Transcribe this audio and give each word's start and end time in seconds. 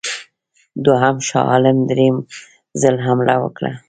دوهم 0.85 1.15
شاه 1.27 1.45
عالم 1.51 1.77
درېم 1.89 2.15
ځل 2.81 2.95
حمله 3.05 3.35
وکړه. 3.43 3.71